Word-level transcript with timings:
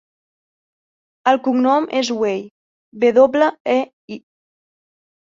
El 1.31 1.37
cognom 1.47 1.83
és 1.99 2.09
Wei: 2.21 2.39
ve 3.03 3.11
doble, 3.17 3.51
e, 3.75 3.77
i. 4.15 4.19